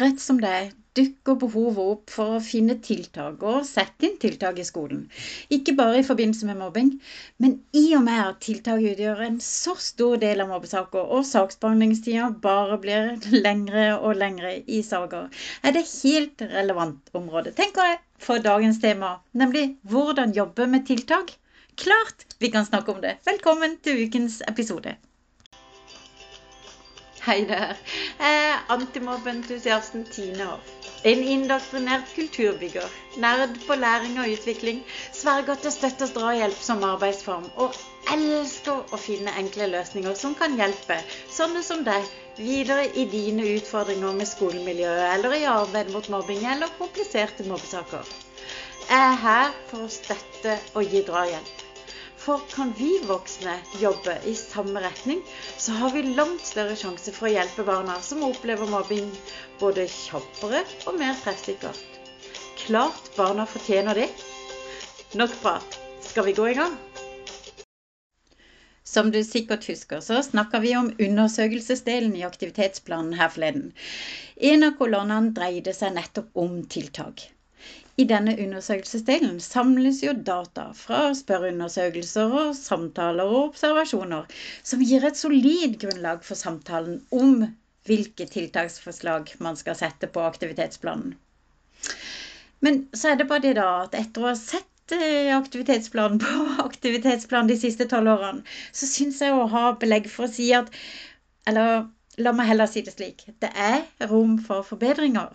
[0.00, 4.58] rett som det er, dukker behovet opp for å finne tiltak og sette inn tiltak
[4.62, 5.04] i skolen.
[5.54, 6.90] Ikke bare i forbindelse med mobbing,
[7.42, 12.30] men i og med at tiltak utgjør en så stor del av mobbesaker, og saksbehandlingstida
[12.44, 13.14] bare blir
[13.46, 15.30] lengre og lengre i saker,
[15.62, 21.34] er det helt relevant område, tenker jeg, for dagens tema, nemlig hvordan jobbe med tiltak.
[21.74, 23.18] Klart vi kan snakke om det.
[23.26, 24.94] Velkommen til ukens episode.
[27.24, 27.76] Hei der.
[28.18, 30.66] Er antimobbeentusiasten Tine Hoff.
[31.04, 32.90] En indoktrinert kulturbygger.
[33.16, 34.82] Nerd på læring og utvikling.
[35.12, 37.46] Sverger til støtte og drahjelp som arbeidsform.
[37.56, 37.72] Og
[38.12, 41.00] elsker å finne enkle løsninger som kan hjelpe
[41.32, 42.04] sånne som deg
[42.36, 48.04] videre i dine utfordringer med skolemiljøet, eller i arbeid mot mobbing eller kompliserte mobbesaker.
[48.84, 51.63] Jeg er her for å støtte og gi drahjelp.
[52.24, 55.18] For kan vi voksne jobbe i samme retning,
[55.58, 59.10] så har vi langt større sjanse for å hjelpe barna som opplever mobbing,
[59.60, 61.98] både kjappere og mer treffsikkert.
[62.62, 64.08] Klart barna fortjener det.
[65.20, 65.76] Nok prat.
[66.00, 66.78] Skal vi gå i gang?
[68.88, 73.72] Som du sikkert husker, så snakka vi om undersøkelsesdelen i aktivitetsplanen her forleden.
[74.40, 77.28] En av kolonnene dreide seg nettopp om tiltak.
[77.94, 84.26] I denne undersøkelsesdelen samles jo data fra spørreundersøkelser og samtaler og observasjoner,
[84.66, 87.44] som gir et solid grunnlag for samtalen om
[87.86, 91.14] hvilke tiltaksforslag man skal sette på aktivitetsplanen.
[92.64, 96.44] Men så er det bare det da at etter å ha sett eh, aktivitetsplanen på
[96.66, 98.42] aktivitetsplanen de siste tolv årene,
[98.72, 100.72] så syns jeg å ha belegg for å si at
[101.46, 101.84] Eller
[102.24, 105.34] la meg heller si det slik det er rom for forbedringer.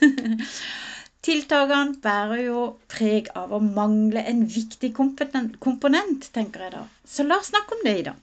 [1.30, 6.80] Tiltakene bærer jo preg av å mangle en viktig komponent, tenker jeg da.
[7.06, 8.16] Så la oss snakke om det i dag.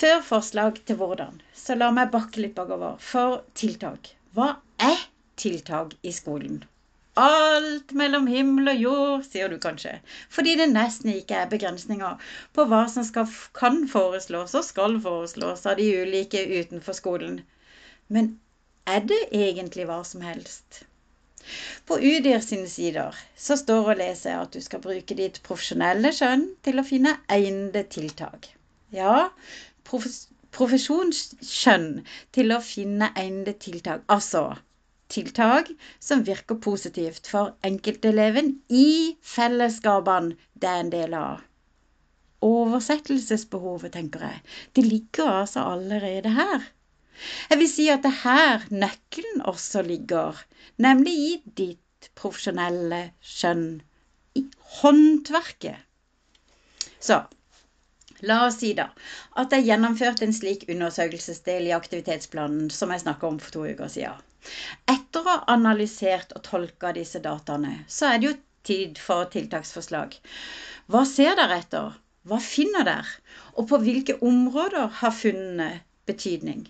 [0.00, 2.96] Før forslag til hvordan, så la meg bakke litt bakover.
[3.10, 4.08] For tiltak.
[4.32, 4.54] Hva
[4.88, 5.04] er
[5.36, 6.64] tiltak i skolen?
[7.20, 9.98] Alt mellom himmel og jord, sier du kanskje.
[10.32, 13.28] Fordi det nesten ikke er begrensninger på hva som skal,
[13.60, 17.42] kan foreslås og skal foreslås av de ulike utenfor skolen.
[18.08, 18.38] Men
[18.88, 20.86] er det egentlig hva som helst?
[21.86, 26.46] På Udyr sine sider så står å lese at du skal bruke ditt profesjonelle skjønn
[26.66, 28.48] til å finne egnede tiltak.
[28.94, 29.30] Ja,
[30.56, 31.90] profesjonsskjønn
[32.36, 34.04] til å finne egnede tiltak.
[34.12, 34.44] Altså
[35.12, 35.70] tiltak
[36.02, 41.44] som virker positivt for enkelteleven i fellesskapene det er en del av.
[42.46, 44.40] Oversettelsesbehovet, tenker jeg,
[44.76, 46.66] det ligger altså allerede her.
[47.50, 50.38] Jeg vil si at det er her nøkkelen også ligger,
[50.82, 53.80] nemlig i ditt profesjonelle skjønn,
[54.36, 54.42] i
[54.80, 55.80] håndverket.
[57.00, 57.22] Så
[58.28, 58.90] la oss si da
[59.40, 63.92] at jeg gjennomførte en slik undersøkelsesdel i aktivitetsplanen som jeg snakka om for to uker
[63.92, 64.20] siden.
[64.92, 70.14] Etter å ha analysert og tolka disse dataene, så er det jo tid for tiltaksforslag.
[70.90, 71.96] Hva ser dere etter?
[72.26, 73.18] Hva finner dere?
[73.58, 75.68] Og på hvilke områder har funnene
[76.10, 76.66] betydning?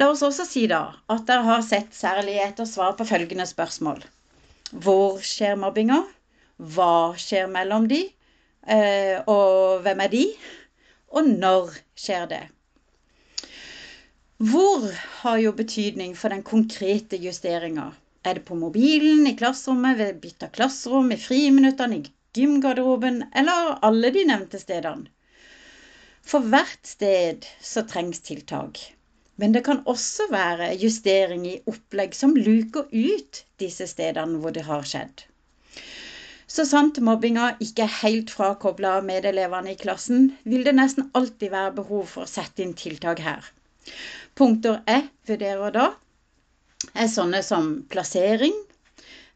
[0.00, 0.80] La oss også si da
[1.14, 4.00] at dere har sett særlig etter svar på følgende spørsmål.
[4.72, 6.00] Hvor skjer mobbinga?
[6.74, 8.00] Hva skjer mellom de?
[8.66, 10.24] Eh, og hvem er de?
[11.14, 12.42] Og når skjer det?
[14.42, 14.88] Hvor
[15.20, 17.92] har jo betydning for den konkrete justeringa?
[18.24, 23.76] Er det på mobilen, i klasserommet, ved bytte av klasserom, i friminuttene, i gymgarderoben, eller
[23.86, 25.06] alle de nevnte stedene?
[26.24, 28.80] For hvert sted så trengs tiltak.
[29.36, 34.66] Men det kan også være justering i opplegg som luker ut disse stedene hvor det
[34.68, 35.24] har skjedd.
[36.54, 41.74] Så sant mobbinga ikke er helt frakobla medelevene i klassen, vil det nesten alltid være
[41.80, 43.48] behov for å sette inn tiltak her.
[44.38, 45.88] Punkter jeg vurderer da,
[46.94, 48.54] er sånne som plassering.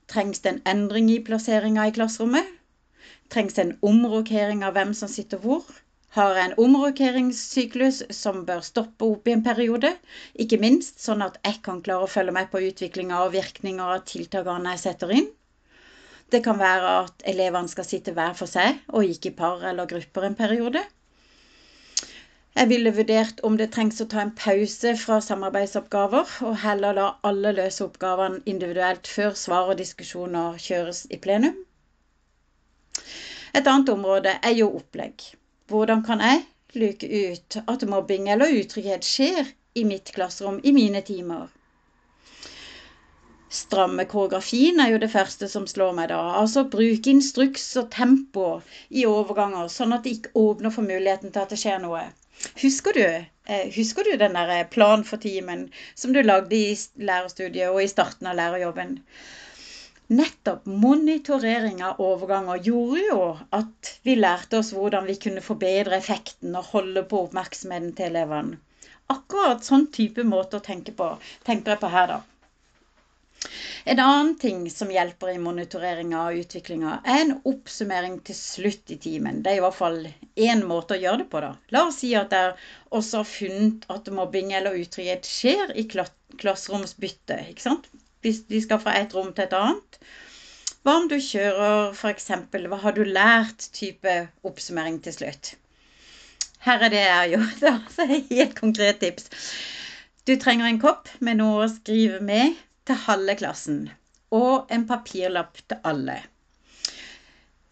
[0.09, 2.47] Trengs det en endring i plasseringa i klasserommet?
[3.35, 5.67] Trengs det en omrokering av hvem som sitter hvor?
[6.19, 9.95] Har en omrokeringssyklus som bør stoppe opp i en periode.
[10.45, 14.05] Ikke minst sånn at jeg kan klare å følge med på utviklinga og virkninger av
[14.13, 15.29] tiltakene jeg setter inn.
[16.29, 19.89] Det kan være at elevene skal sitte hver for seg og ikke i par eller
[19.89, 20.83] grupper en periode.
[22.59, 27.07] Jeg ville vurdert om det trengs å ta en pause fra samarbeidsoppgaver, og heller la
[27.29, 31.55] alle løse oppgavene individuelt før svar og diskusjoner kjøres i plenum.
[33.55, 35.29] Et annet område er jo opplegg.
[35.69, 36.43] Hvordan kan jeg
[36.79, 41.49] luke ut at mobbing eller utrygghet skjer i mitt klasserom i mine timer?
[43.49, 46.21] Stramme koreografien er jo det første som slår meg da.
[46.41, 48.49] Altså bruke instruks og tempo
[48.91, 52.05] i overganger, sånn at det ikke åpner for muligheten til at det skjer noe.
[52.61, 53.07] Husker du
[53.49, 57.89] Eh, husker du den der plan for timen som du lagde i lærerstudiet og i
[57.89, 58.99] starten av lærerjobben?
[60.11, 63.25] Nettopp monitorering av overganger gjorde jo
[63.59, 68.57] at vi lærte oss hvordan vi kunne forbedre effekten og holde på oppmerksomheten til elevene.
[69.13, 71.11] Akkurat sånn type måte å tenke på
[71.45, 72.19] tenker jeg på her, da.
[73.85, 78.99] En annen ting som hjelper i monitoreringa av utviklinga, er en oppsummering til slutt i
[79.05, 79.45] timen.
[79.45, 80.03] Det er i hvert fall
[80.49, 81.53] én måte å gjøre det på, da.
[81.77, 82.57] La oss si at jeg
[82.97, 87.43] også har funnet at mobbing eller utrygghet skjer i klasseromsbytte.
[87.53, 87.93] ikke sant?
[88.25, 89.99] Hvis de skal fra et rom til et annet.
[90.83, 92.31] Hva om du kjører f.eks.
[92.55, 93.69] Hva har du lært?
[93.77, 94.15] type
[94.47, 95.53] oppsummering til slutt.
[96.65, 97.67] Her er det jeg har gjort.
[97.75, 99.31] Altså, helt konkret tips.
[100.29, 103.87] Du trenger en kopp med noe å skrive med til halve klassen
[104.35, 106.19] og en papirlapp til alle.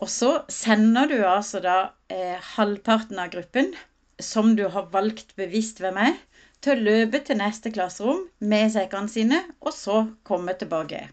[0.01, 1.77] Og så sender du altså da
[2.13, 3.73] eh, halvparten av gruppen,
[4.21, 6.17] som du har valgt bevisst ved meg,
[6.67, 11.05] til å løpe til neste klasserom med sekkene sine, og så komme tilbake.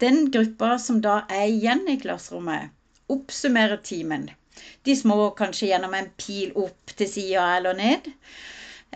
[0.00, 2.72] Den gruppa som da er igjen i klasserommet,
[3.12, 4.30] oppsummerer timen.
[4.84, 8.08] De små kanskje gjennom en pil opp til sida eller ned.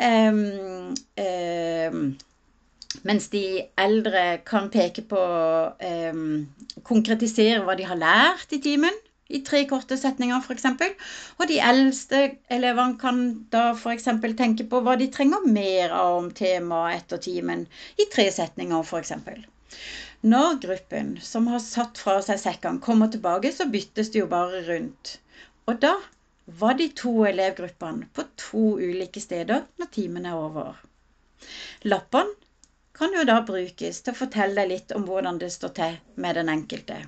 [0.00, 2.02] Um, um,
[3.06, 3.44] mens de
[3.78, 6.24] eldre kan peke på um,
[6.86, 8.96] Konkretisere hva de har lært i timen.
[9.30, 10.66] I tre korte setninger, f.eks.
[11.38, 12.20] Og de eldste
[12.56, 13.22] elevene kan
[13.54, 14.08] da f.eks.
[14.38, 17.66] tenke på hva de trenger mer av om temaet etter timen.
[18.00, 19.14] I tre setninger, f.eks.
[20.34, 24.64] Når gruppen som har satt fra seg sekkene, kommer tilbake, så byttes de jo bare
[24.66, 25.16] rundt.
[25.70, 25.94] Og da
[26.60, 30.74] var de to elevgruppene på to ulike steder når timen er over.
[31.86, 32.34] Lappene
[33.00, 36.50] kan jo da brukes til å fortelle litt om hvordan det står til med den
[36.52, 36.98] enkelte.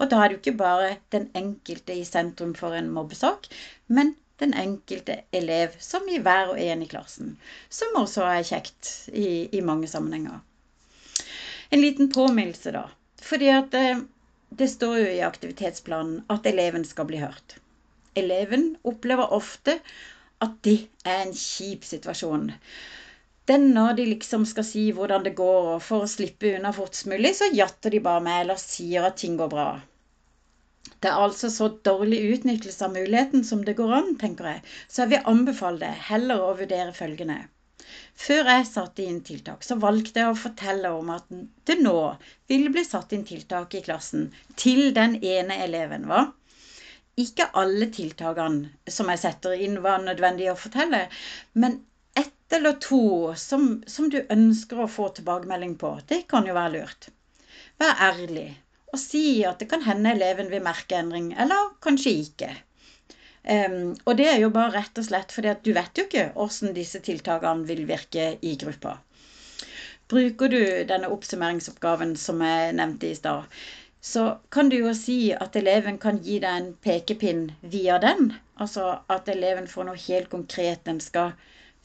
[0.00, 3.48] Og da er det jo ikke bare den enkelte i sentrum for en mobbesak,
[3.86, 7.34] men den enkelte elev som i hver og en i klassen.
[7.68, 10.40] Som også er kjekt i, i mange sammenhenger.
[11.70, 12.86] En liten påminnelse, da.
[13.20, 14.06] Fordi at det, eh,
[14.60, 17.60] det står jo i aktivitetsplanen at eleven skal bli hørt.
[18.18, 19.76] Eleven opplever ofte
[20.42, 22.48] at det er en kjip situasjon
[23.50, 27.08] den når de liksom skal si hvordan det går, og for å slippe unna fortest
[27.10, 29.70] mulig, så jatter de bare med eller sier at ting går bra.
[31.00, 35.02] Det er altså så dårlig utnyttelse av muligheten som det går an, tenker jeg, så
[35.02, 37.38] jeg vil anbefale det heller å vurdere følgende.
[38.20, 41.30] Før jeg satte inn tiltak, så valgte jeg å fortelle om at
[41.66, 41.96] det nå
[42.52, 44.28] ville bli satt inn tiltak i klassen
[44.60, 46.04] til den ene eleven.
[46.10, 46.26] hva?
[47.20, 51.06] Ikke alle tiltakene som jeg setter inn, var nødvendig å fortelle,
[51.54, 51.80] men
[52.50, 55.92] eller to som, som, du ønsker å få tilbakemelding på.
[56.06, 57.10] Det kan jo være lurt.
[57.78, 58.48] Vær ærlig
[58.90, 62.50] og si at det kan hende eleven vil merke endring, eller kanskje ikke.
[63.40, 66.26] Um, og det er jo bare rett og slett fordi at du vet jo ikke
[66.34, 68.98] hvordan disse tiltakene vil virke i gruppa.
[70.10, 70.60] Bruker du
[70.90, 73.46] denne oppsummeringsoppgaven som jeg nevnte i stad,
[74.00, 78.32] så kan du jo si at eleven kan gi deg en pekepinn via den.
[78.60, 81.32] Altså at eleven får noe helt konkret den skal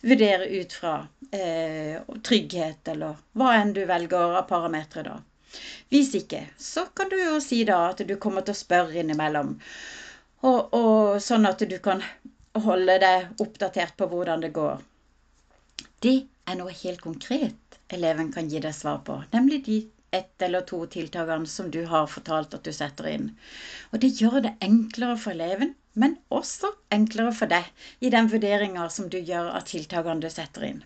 [0.05, 0.95] vurdere ut fra
[1.31, 5.34] eh, trygghet, eller hva enn du velger av parametere, da.
[5.93, 9.55] Hvis ikke, så kan du jo si da at du kommer til å spørre innimellom.
[10.45, 12.03] Og, og sånn at du kan
[12.65, 14.83] holde deg oppdatert på hvordan det går.
[16.05, 16.15] Det
[16.45, 19.79] er noe helt konkret eleven kan gi deg svar på, nemlig de
[20.15, 23.31] ett eller to tiltakene som du har fortalt at du setter inn.
[23.91, 27.67] Og det gjør det enklere for eleven men også enklere for deg
[28.03, 30.83] i den vurderinga som du gjør av tiltakene du setter inn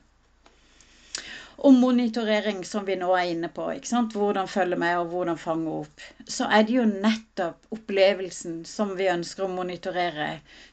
[1.59, 3.65] og monitorering, som vi nå er inne på,
[4.13, 9.09] hvordan følge med og hvordan fange opp, så er det jo nettopp opplevelsen som vi
[9.11, 10.29] ønsker å monitorere.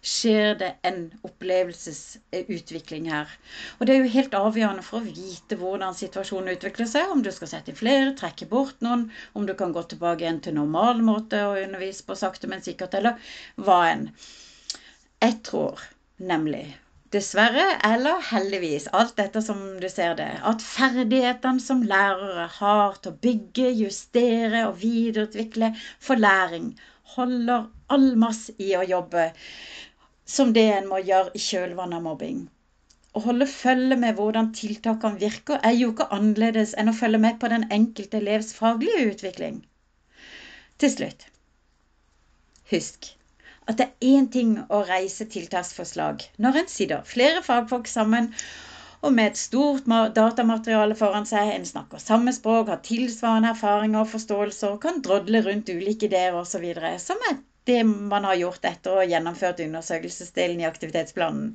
[0.06, 3.34] Skjer det en opplevelsesutvikling her?
[3.78, 7.32] Og det er jo helt avgjørende for å vite hvordan situasjonen utvikler seg, om du
[7.34, 11.02] skal sette inn flere, trekke bort noen, om du kan gå tilbake igjen til normal
[11.02, 13.18] måte å undervise på sakte, men sikkert, eller
[13.58, 14.10] hva enn.
[15.24, 15.82] Jeg tror
[16.22, 16.68] nemlig
[17.16, 23.14] dessverre eller heldigvis, alt dette som du ser det, at ferdighetene som lærere har til
[23.14, 25.72] å bygge, justere og videreutvikle
[26.08, 26.74] for læring,
[27.16, 29.30] holder all masse i å jobbe
[30.26, 32.46] som det en må gjøre i kjølvannet av mobbing.
[33.16, 37.38] Å holde følge med hvordan tiltakene virker, er jo ikke annerledes enn å følge med
[37.40, 39.62] på den enkelte elevs faglige utvikling.
[40.82, 41.30] Til slutt,
[42.74, 43.15] husk
[43.66, 48.30] at det er én ting å reise tiltaksforslag når en sitter flere fagfolk sammen
[49.06, 54.10] og med et stort datamateriale foran seg, en snakker samme språk, har tilsvarende erfaringer og
[54.14, 56.64] forståelser, kan drodle rundt ulike ideer osv.,
[57.02, 61.48] som er det man har gjort etter å gjennomført undersøkelsesdelen i aktivitetsplanen.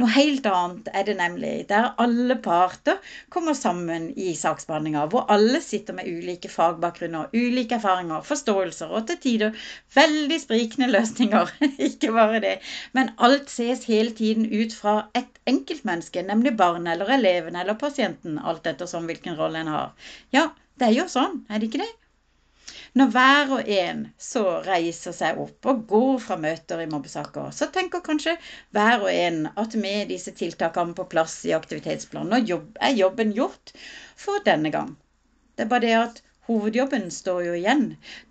[0.00, 2.98] Noe helt annet er det nemlig, der alle parter
[3.34, 9.20] kommer sammen i saksbehandlinga, hvor alle sitter med ulike fagbakgrunner, ulike erfaringer, forståelser og til
[9.26, 11.52] tider veldig sprikende løsninger.
[11.90, 12.56] Ikke bare det,
[12.96, 18.40] men alt ses hele tiden ut fra et enkeltmenneske, nemlig barnet eller eleven eller pasienten,
[18.40, 20.12] alt ettersom hvilken rolle en har.
[20.32, 20.48] Ja,
[20.80, 21.92] det er jo sånn, er det ikke det?
[22.98, 27.68] Når hver og en så reiser seg opp og går fra møter i mobbesaker, så
[27.70, 28.34] tenker kanskje
[28.74, 32.50] hver og en at med disse tiltakene på plass i aktivitetsplanen,
[32.82, 33.70] er jobben gjort
[34.18, 34.96] for denne gang.
[35.54, 36.20] Det er bare det at
[36.50, 37.84] hovedjobben står jo igjen,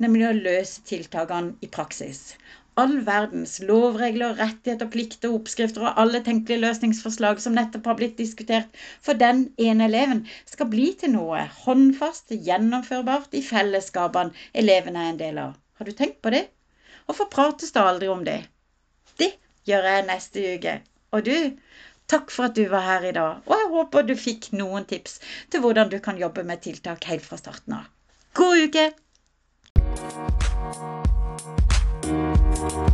[0.04, 2.34] nemlig å løse tiltakene i praksis
[2.80, 8.80] all verdens lovregler, rettigheter, plikter, oppskrifter og alle tenkelige løsningsforslag som nettopp har blitt diskutert
[9.06, 15.22] for den ene eleven, skal bli til noe håndfast, gjennomførbart i fellesskapene elevene er en
[15.24, 15.58] del av.
[15.80, 16.46] Har du tenkt på det?
[17.10, 18.42] Hvorfor prates det aldri om det?
[19.20, 19.32] Det
[19.68, 20.76] gjør jeg neste uke.
[21.16, 21.36] Og du,
[22.12, 25.20] takk for at du var her i dag, og jeg håper du fikk noen tips
[25.50, 27.90] til hvordan du kan jobbe med tiltak helt fra starten av.
[28.38, 28.90] God uke!
[32.60, 32.90] Thank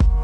[0.00, 0.15] you.